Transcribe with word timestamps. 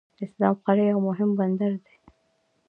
اسلام 0.25 0.55
قلعه 0.65 0.85
یو 0.91 0.99
مهم 1.07 1.29
بندر 1.39 1.71
دی. 1.83 1.93